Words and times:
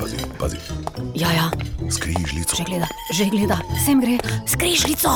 Pazi, 0.00 0.16
pazi, 0.38 0.56
Ja, 1.14 1.28
ja, 1.32 1.46
skrižljico. 1.90 2.56
že 2.56 2.64
gleda, 2.64 2.88
že 3.10 3.24
gleda, 3.24 3.56
sem 3.80 4.00
gre, 4.00 4.18
skrižljico. 4.44 5.08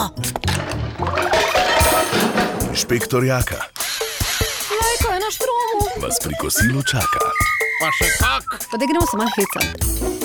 Inšpektor 2.70 3.24
Jaka 3.24 3.60
Lajko 4.72 5.08
je 5.12 5.20
na 5.20 5.30
štromu. 5.30 6.00
vas 6.00 6.16
pri 6.18 6.34
kosilu 6.40 6.80
čaka. 6.82 7.20
Pa 7.80 7.88
še 7.92 8.08
kak. 8.16 8.44
Pa 8.64 8.76
da 8.76 8.84
gremo 8.86 9.04
samo 9.04 9.28
hecati. 9.28 10.21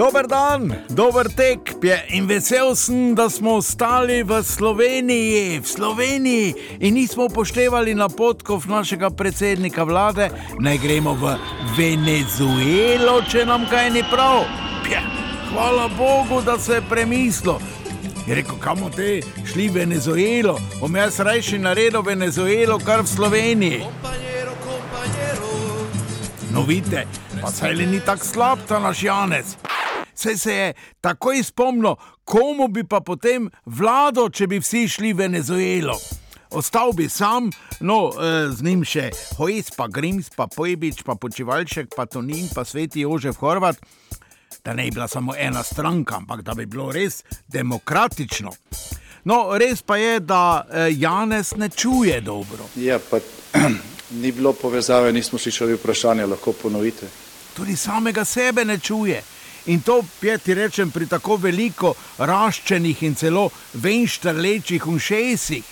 Dober 0.00 0.26
dan, 0.26 0.74
dober 0.88 1.28
tek 1.28 1.74
je 1.82 1.96
in 2.16 2.24
vesel 2.26 2.74
sem, 2.74 3.14
da 3.14 3.28
smo 3.28 3.58
ostali 3.60 4.22
v 4.22 4.38
Sloveniji, 4.42 5.58
v 5.60 5.66
Sloveniji 5.68 6.54
in 6.80 6.94
nismo 6.94 7.26
upoštevali 7.28 7.92
napotkov 7.94 8.64
našega 8.64 9.10
predsednika 9.10 9.84
vlade, 9.84 10.30
naj 10.56 10.78
gremo 10.80 11.12
v 11.20 11.36
Venezuelo, 11.76 13.20
če 13.28 13.44
nam 13.44 13.68
kaj 13.68 13.90
ni 13.92 14.00
prav. 14.08 14.48
Pje, 14.88 15.04
hvala 15.52 15.90
Bogu, 15.92 16.40
da 16.48 16.56
se 16.58 16.80
je 16.80 16.86
premislil. 16.88 17.60
Je 18.24 18.40
rekel, 18.40 18.56
kam 18.56 18.80
te 18.96 19.20
šli 19.52 19.68
v 19.68 19.82
Venezuelo, 19.84 20.56
bom 20.80 20.96
jaz 20.96 21.20
rajši 21.20 21.60
naredil 21.60 22.00
Venezuelo, 22.00 22.80
kar 22.80 23.04
v 23.04 23.12
Sloveniji. 23.12 23.84
No, 26.56 26.64
vidite, 26.64 27.04
pa 27.42 27.52
saj 27.52 27.76
le 27.76 27.86
ni 27.86 28.00
tako 28.00 28.24
slab 28.24 28.64
ta 28.64 28.80
naš 28.80 29.04
Janez. 29.04 29.60
Saj 30.20 30.36
se 30.36 30.54
je 30.54 30.72
takoj 31.00 31.42
spomnil, 31.42 31.94
komu 32.24 32.68
bi 32.68 32.84
pa 32.84 33.00
potem 33.00 33.46
vlado, 33.64 34.26
če 34.28 34.46
bi 34.46 34.58
vsi 34.60 34.82
šli 34.88 35.12
v 35.14 35.22
Venezuelo. 35.22 35.94
Ostal 36.50 36.92
bi 36.92 37.06
sam, 37.08 37.48
no, 37.80 38.10
eh, 38.12 38.50
z 38.52 38.66
njim 38.66 38.82
še 38.84 39.06
Hojs, 39.38 39.70
pa 39.76 39.86
Grims, 39.88 40.28
pa 40.36 40.44
Pojbič, 40.46 41.00
pa 41.08 41.14
Počivalšek, 41.14 41.94
pa 41.96 42.04
Tonin, 42.04 42.50
pa 42.52 42.66
Sveti 42.68 43.00
Jožef 43.00 43.40
Horvat. 43.40 43.80
Da 44.64 44.74
ne 44.76 44.84
bi 44.84 44.90
bila 44.98 45.08
samo 45.08 45.32
ena 45.38 45.62
stranka, 45.62 46.16
ampak 46.20 46.42
da 46.42 46.54
bi 46.54 46.66
bilo 46.66 46.90
res 46.92 47.22
demokratično. 47.48 48.52
No, 49.24 49.56
res 49.56 49.80
pa 49.80 49.96
je, 49.96 50.20
da 50.20 50.66
eh, 50.68 50.92
Janez 51.00 51.54
ne 51.56 51.68
čuje 51.68 52.20
dobro. 52.20 52.68
Ja, 52.76 52.98
pa 52.98 53.24
ni 54.20 54.32
bilo 54.32 54.52
povezave, 54.52 55.12
nismo 55.12 55.38
slišali 55.38 55.80
vprašanja, 55.80 56.26
lahko 56.26 56.52
ponovite. 56.52 57.08
tudi 57.56 57.76
samega 57.76 58.24
sebe 58.24 58.64
ne 58.64 58.78
čuje. 58.78 59.22
In 59.70 59.82
to 59.86 60.00
je 60.22 60.38
ti 60.38 60.54
rečem 60.54 60.90
pri 60.90 61.06
tako 61.06 61.36
veliko 61.38 61.92
raščenih 62.18 63.02
in 63.06 63.14
celo 63.14 63.44
venštrlečih 63.74 64.86
ušesih. 64.86 65.64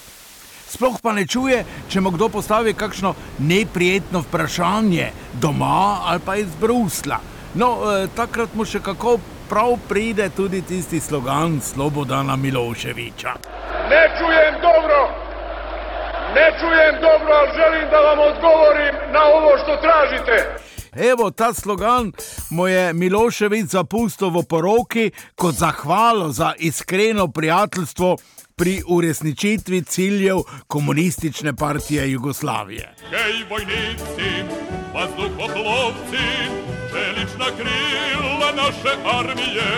Sploh 0.68 1.00
pa 1.02 1.14
ne 1.16 1.24
čuje, 1.26 1.64
če 1.90 2.00
mu 2.04 2.12
kdo 2.14 2.28
postavi 2.28 2.76
kakšno 2.78 3.14
neprijetno 3.38 4.20
vprašanje 4.26 5.08
doma 5.42 6.04
ali 6.12 6.22
pa 6.24 6.36
iz 6.36 6.54
Brusla. 6.60 7.18
No, 7.54 7.68
eh, 7.90 8.06
takrat 8.14 8.54
mu 8.54 8.68
še 8.68 8.84
kako 8.84 9.16
prav 9.50 9.74
pride 9.88 10.30
tudi 10.36 10.62
tisti 10.62 11.00
slogan 11.00 11.58
Slobodana 11.60 12.36
Miloševiča. 12.36 13.34
Ne 13.90 14.02
čujem 14.20 14.54
dobro, 14.62 15.00
ne 16.38 16.46
čujem 16.60 16.94
dobro, 17.02 17.34
ali 17.40 17.50
želim 17.58 17.90
da 17.90 17.98
vam 18.08 18.18
odgovorim 18.30 18.94
na 19.12 19.22
ovo 19.36 19.58
što 19.64 19.76
tražite. 19.82 20.67
Evo, 20.98 21.30
ta 21.30 21.54
slogan 21.54 22.12
mu 22.50 22.66
je 22.66 22.92
Miloševič 22.92 23.70
zapustil 23.70 24.30
v 24.34 24.42
poroki 24.42 25.10
kot 25.38 25.54
zahvalo 25.54 26.32
za 26.32 26.54
iskreno 26.58 27.28
prijateljstvo 27.28 28.16
pri 28.56 28.82
uresničitvi 28.88 29.82
ciljev 29.82 30.36
komunistične 30.66 31.54
partije 31.56 32.10
Jugoslavije. 32.10 32.94
Hej, 33.10 33.46
vojnici, 33.50 34.30
vazduhoplovci, 34.94 36.26
čelična 36.90 37.46
krila 37.56 38.50
naše 38.56 38.92
armije. 39.18 39.70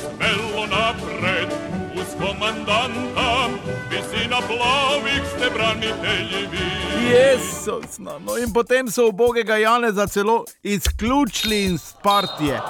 Smelo 0.00 0.66
napred, 0.66 1.75
uz 2.06 2.14
komandanta, 2.20 3.48
visina 3.90 4.40
plavih 4.46 5.22
ste 5.36 5.50
branitelji 5.54 6.46
vi. 6.50 6.66
Jezus, 7.10 7.98
no, 7.98 8.18
no 8.18 8.36
in 8.38 8.52
potem 8.52 8.90
so 8.90 9.08
ubogega 9.08 9.56
Janeza 9.56 10.06
celo 10.06 10.44
izključili 10.62 11.64
iz 11.64 11.92
partije. 12.02 12.60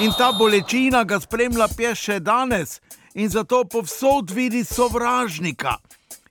In 0.00 0.12
ta 0.18 0.32
bolečina 0.32 1.04
ga 1.04 1.20
spremlja 1.20 1.68
pje 1.76 1.94
še 1.94 2.20
danes 2.20 2.80
in 3.14 3.28
zato 3.28 3.64
povsod 3.64 4.30
vidi 4.30 4.64
sovražnika. 4.64 5.76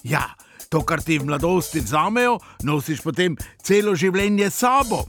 Ja, 0.04 0.24
to, 0.70 0.82
kar 0.82 1.02
ti 1.02 1.20
v 1.20 1.26
mladosti 1.26 1.80
vzamejo, 1.80 2.40
nosiš 2.64 3.02
potem 3.02 3.38
celo 3.64 3.96
življenje 3.96 4.50
sabo. 4.50 5.06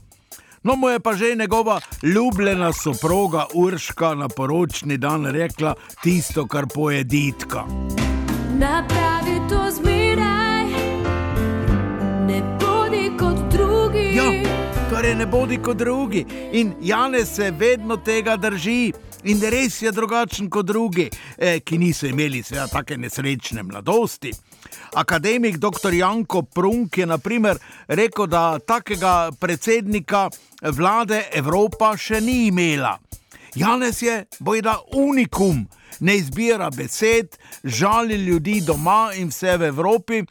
No, 0.63 0.75
mu 0.75 0.89
je 0.89 0.99
pa 0.99 1.13
že 1.13 1.35
njegova 1.35 1.79
ljubljena 2.03 2.73
soproga 2.73 3.45
Urška 3.53 4.15
na 4.15 4.27
poročni 4.29 4.97
dan 4.97 5.25
rekla 5.25 5.73
tisto, 6.03 6.47
kar 6.47 6.65
poje 6.73 7.03
ditka. 7.03 7.63
Napravi 8.59 9.39
to 9.49 9.71
zmeraj, 9.71 10.65
ne 12.27 12.41
bodi 12.59 13.11
kot 13.19 13.51
drugi. 13.51 14.15
Ja, 14.15 14.23
torej 14.89 15.15
ne 15.15 15.25
bodi 15.25 15.57
kot 15.57 15.77
drugi. 15.77 16.25
In 16.51 16.73
Janez 16.81 17.35
se 17.35 17.51
vedno 17.51 17.97
tega 17.97 18.35
drži. 18.37 18.93
In 19.23 19.41
res 19.41 19.81
je 19.81 19.91
drugačen 19.91 20.49
kot 20.49 20.65
drugi, 20.65 21.09
eh, 21.37 21.59
ki 21.59 21.77
niso 21.77 22.07
imeli 22.07 22.43
seveda 22.43 22.67
tako 22.67 22.97
nesrečne 22.97 23.63
mladosti. 23.63 24.31
Akademik 24.93 25.57
dr. 25.57 25.93
Janko 25.93 26.41
Prunk 26.41 26.97
je 26.97 27.05
naprimer 27.05 27.57
rekel, 27.87 28.27
da 28.27 28.59
takega 28.59 29.31
predsednika 29.39 30.29
vlade 30.61 31.23
Evropa 31.33 31.93
še 31.97 32.21
ni 32.21 32.47
imela. 32.47 32.97
Janez 33.55 34.01
je 34.01 34.25
bojda 34.39 34.79
unikum, 34.95 35.67
ne 35.99 36.17
izbira 36.17 36.69
besed, 36.69 37.37
žali 37.63 38.15
ljudi 38.15 38.61
doma 38.61 39.11
in 39.15 39.29
vse 39.29 39.57
v 39.57 39.69
Evropi. 39.69 40.23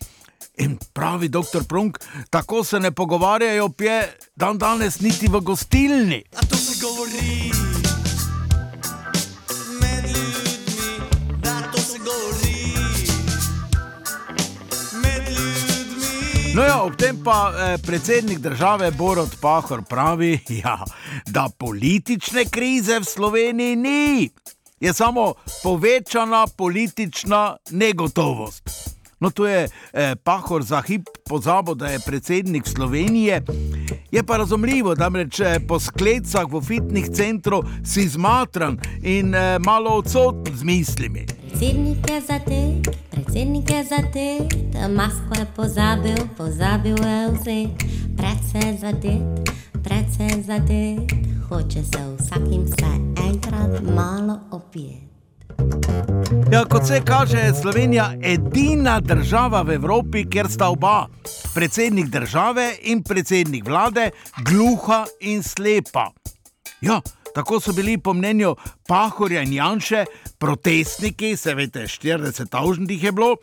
In 0.58 0.78
pravi 0.92 1.28
dr. 1.28 1.64
Prunk, 1.68 1.98
tako 2.30 2.64
se 2.64 2.80
ne 2.80 2.90
pogovarjajo, 2.90 3.68
pje 3.68 4.00
dan 4.36 4.58
danes 4.58 5.00
niti 5.00 5.28
v 5.28 5.40
gostilni. 5.40 6.24
A 6.36 6.46
to 6.46 6.56
se 6.56 6.80
govori 6.82 7.79
No, 16.54 16.62
ja, 16.62 16.82
ob 16.82 16.96
tem 16.98 17.14
pa 17.24 17.52
eh, 17.54 17.78
predsednik 17.86 18.38
države 18.38 18.90
Borod 18.90 19.36
Pahor 19.40 19.82
pravi, 19.88 20.38
ja, 20.64 20.84
da 21.26 21.48
politične 21.58 22.44
krize 22.50 22.98
v 22.98 23.04
Sloveniji 23.04 23.76
ni, 23.76 24.30
je 24.80 24.92
samo 24.92 25.34
povečana 25.62 26.46
politična 26.56 27.56
negotovost. 27.70 28.70
No, 29.20 29.30
to 29.30 29.46
je 29.46 29.68
eh, 29.92 30.14
Pahor 30.24 30.62
za 30.62 30.82
hip 30.82 31.06
pozabil, 31.28 31.74
da 31.74 31.86
je 31.86 32.00
predsednik 32.06 32.66
Slovenije. 32.66 33.42
Je 34.10 34.22
pa 34.22 34.36
razumljivo, 34.36 34.94
da 34.94 35.08
reč 35.08 35.40
po 35.68 35.80
sklecah 35.80 36.50
v 36.52 36.60
fitnih 36.60 37.10
centru 37.14 37.62
si 37.84 38.08
zmatran 38.08 38.78
in 39.02 39.34
eh, 39.34 39.58
malo 39.58 39.90
odsoten 39.90 40.56
z 40.56 40.62
mislimi. 40.62 41.39
Predsednik 41.60 42.10
je 42.10 42.20
za 42.20 42.38
te, 42.38 42.90
predsednik 43.10 43.70
je 43.70 43.84
za 43.84 43.96
te, 44.12 44.38
ta 44.72 44.88
masko 44.88 45.34
je 45.38 45.46
pozabil, 45.56 46.16
pozabil 46.36 46.96
je 47.04 47.28
vzeti. 47.32 47.86
Predse 48.16 48.78
za 48.80 48.92
te, 49.02 49.12
predse 49.84 50.42
za 50.42 50.56
te, 50.66 50.96
hoče 51.48 51.82
se 51.84 52.00
vsakim 52.18 52.64
vsaj 52.64 53.28
enkrat 53.28 53.80
malo 53.96 54.38
opijeti. 54.50 55.08
Ja, 56.52 56.64
kot 56.64 56.86
se 56.86 57.02
kaže, 57.04 57.38
je 57.38 57.54
Slovenija 57.54 58.12
edina 58.22 59.00
država 59.00 59.62
v 59.62 59.70
Evropi, 59.70 60.24
kjer 60.30 60.48
sta 60.48 60.68
oba, 60.68 61.06
predsednik 61.54 62.06
države 62.06 62.72
in 62.82 63.02
predsednik 63.02 63.68
vlade, 63.68 64.10
gluha 64.44 65.04
in 65.20 65.42
slepa. 65.42 66.10
Ja, 66.80 67.00
tako 67.34 67.60
so 67.60 67.72
bili 67.72 67.98
po 67.98 68.14
mnenju 68.14 68.56
Pahorja 68.88 69.42
in 69.42 69.52
Janše 69.52 70.04
protestniki, 70.40 71.36
se 71.36 71.54
veste, 71.54 71.84
40 71.84 72.48
tavžnih 72.48 72.90
jih 72.90 73.04
je 73.04 73.12
bilo, 73.12 73.36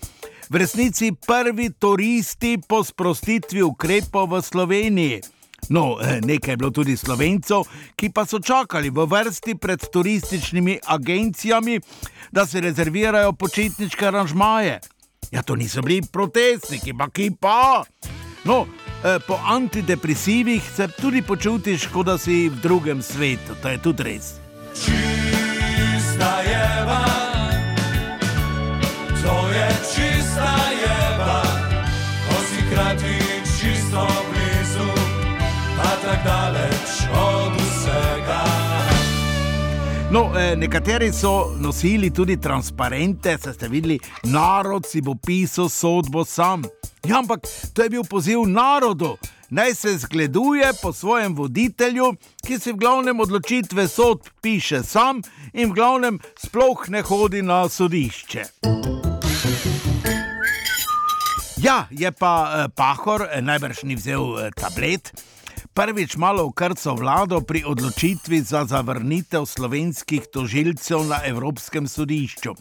v 0.49 0.61
resnici 0.63 1.11
prvi 1.27 1.69
turisti 1.69 2.57
po 2.57 2.83
sprostitvi 2.83 3.61
ukrepov 3.61 4.31
v 4.33 4.41
Sloveniji. 4.41 5.21
No, 5.69 5.97
eh, 6.01 6.19
nekaj 6.21 6.53
je 6.53 6.57
bilo 6.57 6.71
tudi 6.71 6.97
slovencev, 6.97 7.65
ki 7.95 8.09
pa 8.09 8.25
so 8.25 8.39
čakali 8.39 8.89
v 8.89 9.05
vrsti 9.05 9.55
pred 9.55 9.81
turističnimi 9.91 10.79
agencijami, 10.85 11.79
da 12.31 12.45
se 12.45 12.61
rezervirajo 12.61 13.33
počitniške 13.33 14.07
aranžmaje. 14.07 14.79
Ja, 15.31 15.41
to 15.41 15.55
niso 15.55 15.81
bili 15.81 16.01
protestniki, 16.11 16.93
pa 16.97 17.09
ki 17.09 17.31
pa. 17.39 17.83
No, 18.45 18.65
eh, 19.03 19.19
po 19.27 19.39
antidepresivih 19.45 20.63
se 20.75 20.87
tudi 20.87 21.21
počutiš, 21.21 21.87
kot 21.93 22.05
da 22.05 22.17
si 22.17 22.49
v 22.49 22.61
drugem 22.61 23.01
svetu, 23.01 23.59
to 23.61 23.69
je 23.69 23.77
tudi 23.77 24.03
res 24.03 24.37
čista 26.17 26.41
jeba, 26.41 27.05
to 29.23 29.49
je 29.49 29.69
čista 29.95 30.55
jeba, 30.81 31.41
ko 32.29 32.35
si 32.49 32.73
krati 32.73 33.17
čisto 33.59 34.07
blizu, 34.31 34.89
pa 35.77 35.89
tak 36.01 36.23
daleč 36.25 36.89
od 37.13 37.53
vsega. 37.61 38.43
No, 40.11 40.31
eh, 40.39 40.55
nekateri 40.55 41.13
so 41.13 41.53
nosili 41.59 42.09
tudi 42.09 42.37
transparente, 42.37 43.37
se 43.37 43.53
ste 43.53 43.67
videli, 43.67 43.99
narod 44.23 44.85
si 44.85 45.01
bo 45.01 45.15
pisal 45.25 45.69
sodbo 45.69 46.25
sam. 46.25 46.63
Ja, 47.05 47.19
ampak 47.19 47.45
to 47.73 47.83
je 47.83 47.89
bil 47.89 48.03
poziv 48.03 48.47
narodu. 48.47 49.17
Naj 49.49 49.75
se 49.75 49.97
zgleduje 49.97 50.71
po 50.81 50.93
svojem 50.93 51.35
voditelju, 51.35 52.15
ki 52.47 52.59
si 52.59 52.71
v 52.71 52.77
glavnem 52.77 53.19
odločitve 53.19 53.87
sod 53.87 54.29
piše 54.41 54.83
sam 54.83 55.21
in 55.53 55.71
v 55.71 55.73
glavnem 55.73 56.19
sploh 56.35 56.89
ne 56.89 57.01
hodi 57.01 57.41
na 57.41 57.69
sodišče. 57.69 58.43
Ja, 61.57 61.87
je 61.91 62.11
pa 62.11 62.33
eh, 62.53 62.69
Pahor 62.75 63.25
eh, 63.31 63.41
najbrž 63.41 63.83
ni 63.83 63.95
vzel 63.95 64.37
eh, 64.37 64.51
tablet. 64.51 65.09
Prvič 65.73 66.17
malo 66.17 66.45
ukrcal 66.45 66.97
vlado 66.97 67.41
pri 67.41 67.63
odločitvi 67.65 68.41
za 68.41 68.65
zavrnitev 68.65 69.45
slovenskih 69.45 70.27
tožilcev 70.33 71.05
na 71.05 71.21
Evropskem 71.25 71.87
sodišču. 71.87 72.53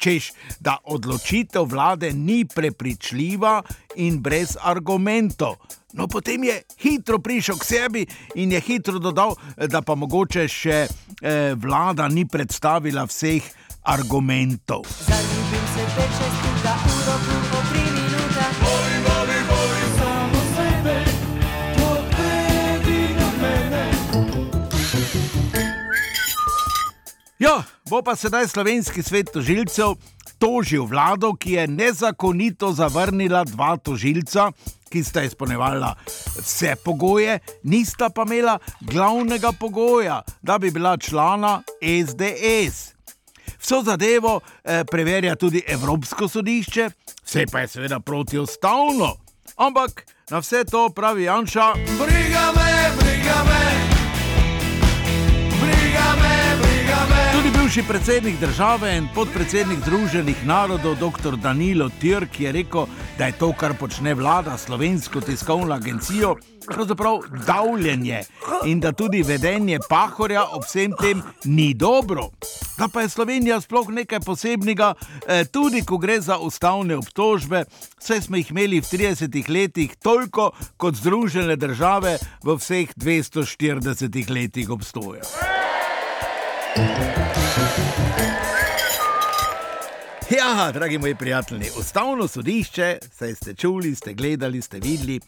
Češ, 0.00 0.32
da 0.60 0.78
odločitev 0.84 1.66
vlade 1.68 2.12
ni 2.12 2.44
prepričljiva 2.48 3.60
in 3.96 4.20
brez 4.24 4.56
argumentov. 4.56 5.58
No, 5.92 6.06
potem 6.08 6.44
je 6.44 6.62
hitro 6.80 7.18
prišel 7.18 7.58
k 7.58 7.64
sebi 7.64 8.06
in 8.34 8.52
je 8.52 8.60
hitro 8.60 8.98
dodal, 8.98 9.34
da 9.56 9.82
pa 9.82 9.94
mogoče 9.94 10.46
še 10.48 10.78
eh, 10.86 11.52
vlada 11.58 12.08
ni 12.08 12.24
predstavila 12.24 13.04
vseh 13.10 13.42
argumentov. 13.82 14.86
Zaljubim 15.06 15.68
se 15.74 15.84
pet 15.96 16.18
šest 16.18 16.40
puta, 16.46 16.74
uro 16.96 17.39
bo 27.90 28.02
pa 28.02 28.14
sedaj 28.16 28.46
slovenski 28.48 29.02
svet 29.02 29.32
tožilcev 29.34 29.96
tožil 30.38 30.86
vlado, 30.86 31.34
ki 31.34 31.52
je 31.52 31.66
nezakonito 31.66 32.72
zavrnila 32.72 33.44
dva 33.44 33.76
tožilca, 33.76 34.52
ki 34.90 35.02
sta 35.04 35.22
izpolnjevala 35.26 35.94
vse 36.38 36.76
pogoje, 36.84 37.38
nista 37.62 38.08
pa 38.10 38.22
imela 38.22 38.58
glavnega 38.80 39.52
pogoja, 39.52 40.22
da 40.42 40.58
bi 40.58 40.70
bila 40.70 40.96
člana 40.96 41.62
SDS. 41.82 42.94
Vso 43.58 43.82
zadevo 43.82 44.40
eh, 44.40 44.84
preverja 44.90 45.36
tudi 45.36 45.62
Evropsko 45.66 46.28
sodišče, 46.28 46.90
vse 47.24 47.46
pa 47.52 47.60
je 47.60 47.68
seveda 47.68 48.00
protiustavno. 48.00 49.16
Ampak 49.56 50.06
na 50.30 50.38
vse 50.38 50.64
to 50.64 50.88
pravi 50.88 51.24
Janša. 51.24 51.74
Briga 51.74 52.52
me, 52.56 52.90
briga 52.98 53.44
me, 53.44 53.89
bivši 57.70 57.88
predsednik 57.88 58.40
države 58.40 58.96
in 58.96 59.08
podpredsednik 59.14 59.78
Združenih 59.78 60.46
narodov, 60.46 60.94
dr. 60.94 61.36
Danilo 61.36 61.90
Tirk, 62.00 62.40
je 62.40 62.52
rekel, 62.52 62.86
da 63.18 63.26
je 63.26 63.32
to, 63.32 63.52
kar 63.52 63.74
počne 63.78 64.14
vlada 64.14 64.58
slovensko 64.58 65.20
tiskovno 65.20 65.74
agencijo, 65.74 66.36
pravzaprav 66.66 67.20
davljenje 67.46 68.22
in 68.66 68.80
da 68.80 68.92
tudi 68.92 69.22
vedenje 69.22 69.78
Pahorja 69.88 70.44
ob 70.52 70.64
vsem 70.64 70.92
tem 71.00 71.22
ni 71.44 71.74
dobro. 71.74 72.30
Da 72.78 72.88
pa 72.88 73.00
je 73.00 73.08
Slovenija 73.08 73.60
sploh 73.60 73.88
nekaj 73.88 74.20
posebnega, 74.20 74.94
eh, 75.28 75.44
tudi 75.44 75.84
ko 75.86 75.98
gre 75.98 76.20
za 76.20 76.38
ustavne 76.38 76.96
obtožbe, 76.96 77.64
saj 77.98 78.20
smo 78.20 78.36
jih 78.36 78.50
imeli 78.50 78.80
v 78.80 78.84
30 78.84 79.48
letih 79.48 79.96
toliko 80.02 80.50
kot 80.76 80.94
Združene 80.94 81.56
države 81.56 82.18
v 82.42 82.56
vseh 82.56 82.88
240 82.96 84.30
letih 84.30 84.70
obstoja. 84.70 85.59
Ja, 90.30 90.72
dragi 90.72 90.98
moji 90.98 91.14
prijatelji, 91.14 91.66
ustavno 91.78 92.28
sodišče, 92.28 92.98
saj 93.12 93.34
ste 93.34 93.54
čuli, 93.54 93.94
ste 93.94 94.14
gledali, 94.14 94.62
ste 94.62 94.78
videli, 94.78 95.20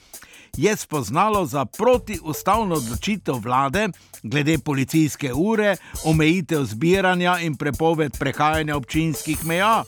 je 0.56 0.76
spoznalo 0.76 1.46
za 1.46 1.64
protiustavno 1.64 2.74
odločitev 2.74 3.34
vlade 3.34 3.88
glede 4.22 4.58
policijske 4.58 5.32
ure, 5.32 5.76
omejitev 6.04 6.64
zbiranja 6.64 7.38
in 7.38 7.56
prepoved 7.56 8.12
prehajanja 8.18 8.76
občinskih 8.76 9.44
meja. 9.44 9.84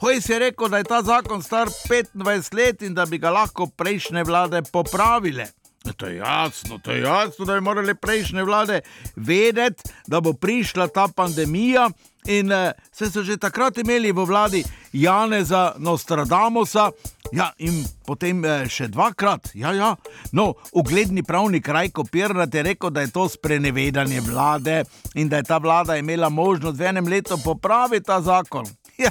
Hojs 0.00 0.28
je 0.28 0.38
rekel, 0.38 0.68
da 0.68 0.78
je 0.78 0.84
ta 0.84 1.02
zakon 1.02 1.42
star 1.42 1.68
25 1.68 2.54
let 2.54 2.82
in 2.82 2.94
da 2.94 3.06
bi 3.06 3.18
ga 3.18 3.30
lahko 3.30 3.66
prejšnje 3.66 4.24
vlade 4.24 4.62
popravile. 4.72 5.46
To 5.92 6.06
je 6.06 6.16
jasno, 6.16 6.78
to 6.78 6.92
je 6.92 7.00
jasno, 7.00 7.44
da 7.44 7.54
bi 7.54 7.60
morali 7.60 7.94
prejšnje 7.94 8.42
vlade 8.42 8.80
vedeti, 9.16 9.82
da 10.06 10.20
bo 10.20 10.32
prišla 10.32 10.88
ta 10.88 11.08
pandemija. 11.08 11.90
In 12.26 12.52
eh, 12.52 12.72
se 12.92 13.10
so 13.10 13.22
že 13.22 13.36
takrat 13.36 13.78
imeli 13.78 14.12
v 14.12 14.24
vladi 14.24 14.64
Janeza 14.92 15.74
Nostradamusa, 15.78 16.90
ja, 17.32 17.50
in 17.58 17.84
potem 18.06 18.40
eh, 18.44 18.64
še 18.64 18.88
dvakrat. 18.88 19.50
Ja, 19.54 19.74
ja. 19.76 19.90
No, 20.32 20.54
ugledni 20.72 21.22
pravnik 21.22 21.68
Rajko 21.68 22.04
Pirnat 22.08 22.54
je 22.54 22.62
rekel, 22.62 22.90
da 22.90 23.04
je 23.04 23.12
to 23.12 23.28
sprenevedanje 23.28 24.20
vlade 24.24 24.84
in 25.14 25.28
da 25.28 25.36
je 25.36 25.50
ta 25.52 25.58
vlada 25.58 25.98
imela 26.00 26.28
možnost 26.28 26.80
v 26.80 26.88
enem 26.94 27.08
letu 27.08 27.36
popraviti 27.44 28.06
ta 28.06 28.20
zakon. 28.20 28.64
Ja. 28.98 29.10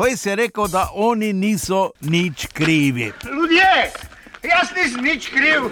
Hojs 0.00 0.26
je 0.26 0.34
rekel, 0.36 0.68
da 0.72 0.88
oni 0.94 1.32
niso 1.32 1.90
nič 2.00 2.46
krivi. 2.56 3.12
Ljudje, 3.28 3.92
jaz 4.42 4.72
nisem 4.76 5.04
nič 5.04 5.28
kriv, 5.28 5.70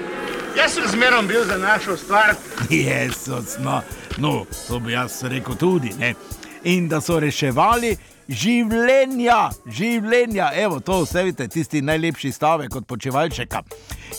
jaz 0.56 0.74
sem 0.74 0.86
zmerom 0.88 1.26
bil 1.26 1.44
za 1.44 1.56
našo 1.58 1.96
stvar. 1.96 2.34
Jezus, 2.70 3.58
no, 3.58 3.82
no, 4.18 4.46
to 4.68 4.80
bi 4.80 4.92
jaz 4.92 5.22
rekel 5.22 5.56
tudi. 5.56 5.92
Ne? 5.98 6.14
In 6.64 6.88
da 6.88 7.00
so 7.00 7.18
reševali 7.20 7.96
življenja, 8.28 9.50
življenja, 9.66 10.50
evo 10.54 10.80
to, 10.80 11.00
vse 11.04 11.24
vidite, 11.26 11.48
tisti 11.50 11.82
najlepši 11.82 12.32
stavek 12.32 12.76
od 12.76 12.86
počevalčeka. 12.86 13.62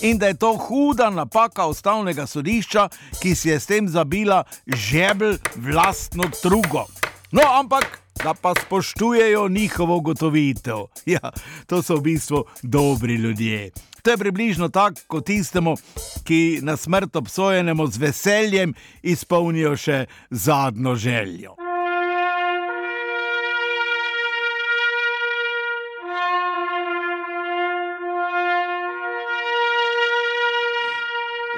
In 0.07 0.17
da 0.17 0.31
je 0.31 0.39
to 0.41 0.55
huda 0.57 1.09
napaka 1.13 1.67
ustavnega 1.69 2.27
sodišča, 2.27 2.87
ki 3.21 3.35
si 3.35 3.51
je 3.53 3.59
s 3.59 3.69
tem 3.69 3.87
zabila 3.87 4.43
žebelj 4.67 5.37
vlastno 5.55 6.27
drugo. 6.43 6.87
No, 7.31 7.45
ampak. 7.59 7.99
Da 8.21 8.35
pa 8.37 8.51
spoštujejo 8.53 9.47
njihovo 9.49 9.99
gotovitev. 9.99 10.83
Ja, 11.09 11.31
to 11.65 11.81
so 11.81 11.95
v 11.97 12.11
bistvu 12.11 12.43
dobri 12.61 13.15
ljudje. 13.15 13.71
To 14.01 14.11
je 14.11 14.17
približno 14.17 14.69
tako 14.69 15.01
kot 15.07 15.25
tistemu, 15.25 15.75
ki 16.23 16.59
na 16.61 16.77
smrt 16.77 17.15
obsojenemu 17.15 17.87
z 17.87 17.97
veseljem 17.97 18.73
izpolnijo 19.01 19.75
še 19.77 20.05
zadnjo 20.29 20.95
željo. 20.95 21.55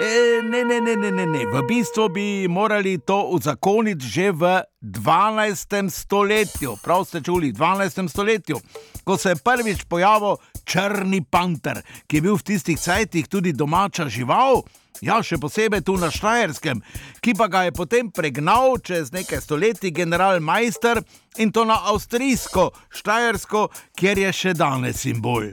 E, 0.04 0.42
ne, 0.44 0.64
ne, 0.66 0.82
ne, 0.82 0.96
ne, 0.96 1.12
ne, 1.12 1.26
ne. 1.26 1.46
V 1.46 1.62
bistvu 1.68 2.10
bi 2.10 2.48
morali 2.50 2.98
to 2.98 3.22
uzakoniti 3.32 4.06
že 4.06 4.32
v 4.32 4.62
12. 4.82 5.90
stoletju. 5.90 6.76
Prav 6.84 7.06
ste 7.06 7.22
čuli, 7.22 7.52
v 7.52 7.56
12. 7.56 8.10
stoletju, 8.10 8.60
ko 9.04 9.18
se 9.18 9.30
je 9.30 9.36
prvič 9.36 9.86
pojavil 9.88 10.36
črni 10.65 11.22
panter, 11.24 11.82
ki 12.08 12.17
je 12.17 12.22
bil 12.22 12.38
v 12.38 12.48
tistih 12.48 12.79
cajtih 12.79 13.27
tudi 13.27 13.53
domača 13.53 14.10
žival. 14.10 14.63
Ja, 15.01 15.20
še 15.25 15.39
posebej 15.41 15.82
tu 15.84 15.98
na 16.00 16.08
Štajerskem, 16.13 16.79
ki 17.20 17.34
pa 17.36 17.50
ga 17.51 17.65
je 17.65 17.74
potem 17.75 18.12
pregnal 18.13 18.77
čez 18.79 19.12
nekaj 19.12 19.41
stoletij 19.41 19.91
general 19.91 20.39
Majster 20.39 21.01
in 21.41 21.51
to 21.51 21.65
na 21.65 21.79
avstrijsko 21.91 22.70
Štajersko, 22.93 23.67
kjer 23.98 24.22
je 24.22 24.32
še 24.32 24.53
danes 24.53 25.01
simbol. 25.03 25.50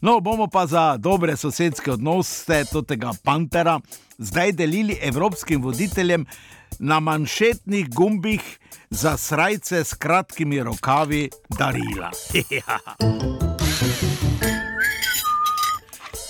No, 0.00 0.20
bomo 0.20 0.46
pa 0.48 0.64
za 0.66 0.96
dobre 0.96 1.36
sosedske 1.36 1.92
odnose 1.92 2.64
tega 2.88 3.12
pantera 3.24 3.80
zdaj 4.18 4.52
delili 4.52 4.96
evropskim 5.02 5.62
voditeljem 5.62 6.24
na 6.78 7.00
manšetnih 7.00 7.90
gumbih 7.90 8.40
za 8.90 9.16
srajce 9.16 9.84
s 9.84 9.94
kratkimi 9.94 10.62
rokavi 10.62 11.28
darila. 11.58 12.10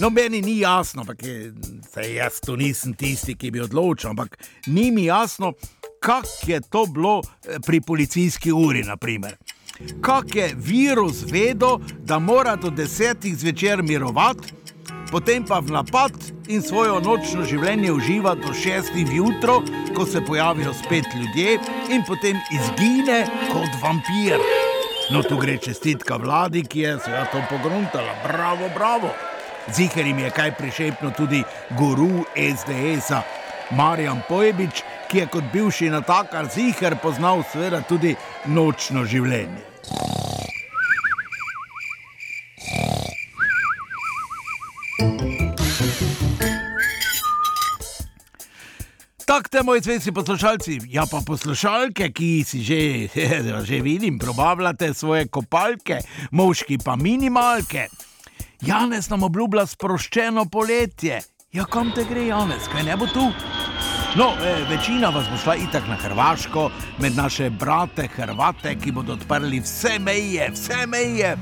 No, 0.01 0.11
meni 0.11 0.41
ni 0.41 0.59
jasno, 0.59 1.01
ampak 1.01 1.23
je, 1.23 1.53
jaz 2.15 2.41
tu 2.41 2.57
nisem 2.57 2.95
tisti, 2.97 3.35
ki 3.37 3.51
bi 3.53 3.61
odločil, 3.61 4.11
ampak 4.11 4.39
ni 4.67 4.91
mi 4.91 5.05
jasno, 5.05 5.53
kako 6.01 6.47
je 6.47 6.61
to 6.61 6.87
bilo 6.87 7.21
eh, 7.21 7.59
pri 7.67 7.81
policijski 7.81 8.53
uri. 8.53 8.83
Naprimer. 8.83 9.37
Kak 10.01 10.35
je 10.35 10.55
virus 10.57 11.23
vedel, 11.29 11.79
da 11.99 12.19
mora 12.19 12.57
do 12.57 12.71
desetih 12.71 13.37
zvečer 13.37 13.83
mirovati, 13.83 14.53
potem 15.11 15.45
pa 15.45 15.59
v 15.61 15.73
napad 15.73 16.13
in 16.49 16.63
svojo 16.63 17.01
nočno 17.01 17.45
življenje 17.45 17.93
uživa 17.93 18.35
do 18.35 18.55
šestih 18.57 19.09
jutro, 19.17 19.61
ko 19.97 20.07
se 20.07 20.25
pojavijo 20.25 20.73
spet 20.75 21.05
ljudje 21.15 21.59
in 21.93 22.05
potem 22.09 22.41
izgine 22.53 23.27
kot 23.53 23.77
vampir. 23.83 24.41
No, 25.13 25.23
tu 25.23 25.37
gre 25.37 25.59
čestitka 25.59 26.17
vladi, 26.17 26.65
ki 26.65 26.81
je 26.81 26.99
se 27.05 27.27
to 27.33 27.43
pogruntala. 27.51 28.15
Bravo, 28.25 28.69
bravo. 28.75 29.13
Ziher 29.69 30.07
jim 30.07 30.19
je 30.19 30.31
kaj 30.31 30.55
prišepno 30.59 31.11
tudi 31.11 31.45
guru 31.79 32.25
SDS-a. 32.35 33.23
Marjan 33.71 34.23
Pojbič, 34.29 34.83
ki 35.09 35.19
je 35.19 35.27
kot 35.27 35.45
bivši 35.53 35.91
natakar 35.91 36.49
ziger 36.55 36.97
poznal 37.03 37.45
seveda 37.53 37.83
tudi 37.87 38.17
nočno 38.47 39.05
življenje. 39.05 39.71
Tako 49.31 49.49
te 49.49 49.63
moji 49.63 49.81
cveci 49.81 50.13
poslušalci, 50.13 50.81
ja 50.91 51.05
pa 51.11 51.21
poslušalke, 51.27 52.09
ki 52.11 52.31
si 52.43 52.63
že, 52.67 52.81
že 53.69 53.79
vidim, 53.81 54.19
probavljate 54.19 54.95
svoje 54.95 55.29
kopalke, 55.29 56.01
moški 56.31 56.79
pa 56.85 56.97
minimalke. 56.97 57.87
Janez 58.61 59.09
nam 59.09 59.23
obljublja 59.23 59.65
sproščeno 59.67 60.45
poletje. 60.53 61.21
Ja, 61.53 61.65
kam 61.65 61.91
te 61.97 62.05
gre, 62.05 62.27
Janez, 62.29 62.69
kaj 62.69 62.85
ne 62.85 62.97
bo 62.97 63.07
tu? 63.09 63.25
No, 64.19 64.27
e, 64.45 64.53
večina 64.69 65.09
vas 65.15 65.31
bo 65.31 65.39
šla 65.41 65.55
itak 65.63 65.89
na 65.89 65.97
Hrvaško, 65.97 66.67
med 67.01 67.17
naše 67.17 67.49
brate 67.51 68.09
Hrvate, 68.17 68.75
ki 68.77 68.93
bodo 68.93 69.17
odprli 69.17 69.63
vse 69.65 69.97
meje, 69.99 70.51
vse 70.53 70.85
meje. 70.87 71.33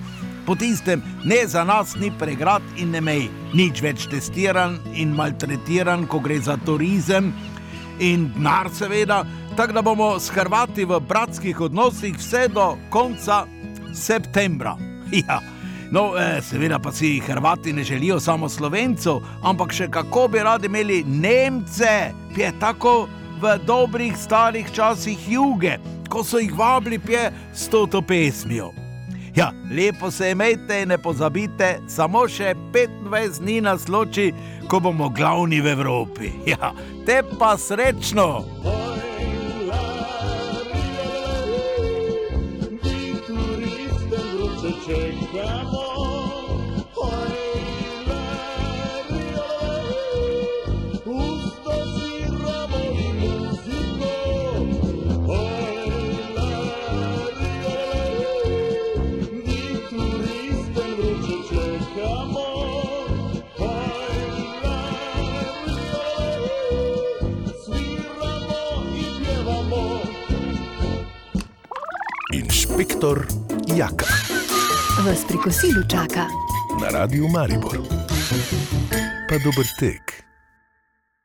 Po 0.47 0.55
tistem, 0.55 1.03
ne 1.25 1.43
za 1.47 1.65
nas 1.65 1.97
ni 1.99 2.13
pregrad 2.19 2.63
in 2.79 2.95
ne 2.95 3.03
mej, 3.03 3.27
nič 3.53 3.83
več 3.83 4.07
testiran 4.09 4.79
in 4.95 5.17
maltretiran, 5.17 6.07
ko 6.07 6.23
gre 6.25 6.39
za 6.41 6.57
turizem 6.65 7.33
in 7.99 8.31
denar, 8.37 8.71
seveda, 8.71 9.25
tako 9.59 9.75
da 9.75 9.83
bomo 9.83 10.15
s 10.21 10.31
Hrvati 10.31 10.87
v 10.87 11.03
bratskih 11.03 11.61
odnosih 11.67 12.15
vse 12.17 12.47
do 12.55 12.77
konca 12.95 13.43
septembra. 13.93 14.79
Ja. 15.09 15.41
No, 15.91 16.13
eh, 16.19 16.43
seveda 16.43 16.79
pa 16.79 16.93
si 16.93 17.21
Hrvati 17.21 17.73
ne 17.73 17.83
želijo 17.85 18.21
samo 18.21 18.49
slovencev, 18.49 19.21
ampak 19.43 19.73
še 19.73 19.89
kako 19.91 20.29
bi 20.29 20.39
radi 20.39 20.67
imeli 20.67 21.05
Nemce, 21.05 22.13
pje 22.35 22.53
tako 22.61 23.09
v 23.41 23.59
dobrih 23.67 24.17
starih 24.17 24.69
časih 24.75 25.31
juge, 25.31 25.79
ko 26.09 26.25
so 26.25 26.39
jih 26.39 26.53
vabili 26.59 26.99
pje 26.99 27.33
s 27.55 27.69
to 27.69 28.03
pesmijo. 28.03 28.73
Ja, 29.37 29.53
lepo 29.77 30.11
se 30.11 30.31
imejte 30.31 30.83
in 30.83 30.89
ne 30.89 30.99
pozabite, 30.99 31.79
samo 31.89 32.29
še 32.29 32.55
25 32.73 33.41
dni 33.41 33.61
nas 33.61 33.89
loči, 33.89 34.33
ko 34.69 34.81
bomo 34.81 35.09
glavni 35.09 35.61
v 35.61 35.67
Evropi. 35.67 36.33
Ja, 36.47 36.73
te 37.07 37.23
pa 37.39 37.57
srečno! 37.57 38.78
Inšpektor 72.99 73.27
Jaka 73.79 74.11
Vas 75.07 75.23
pri 75.23 75.39
kosilu 75.39 75.87
čaka. 75.87 76.27
na 76.83 76.91
Radiu 76.91 77.31
Maribor. 77.31 77.79
Pa 79.31 79.39
dober 79.39 79.67
tek. 79.79 80.18